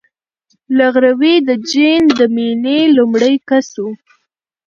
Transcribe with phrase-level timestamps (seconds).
[0.77, 3.85] لفروی د جین د مینې لومړی کس و.